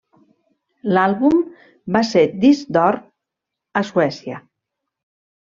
[0.97, 1.43] L'àlbum
[1.97, 2.99] va ser disc d'or
[3.83, 4.43] a Suècia.